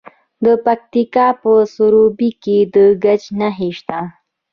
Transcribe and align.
د 0.45 0.47
پکتیکا 0.65 1.27
په 1.41 1.51
سروبي 1.75 2.29
کې 2.43 2.57
د 2.73 2.75
ګچ 3.03 3.23
نښې 3.39 3.69
شته. 3.77 3.99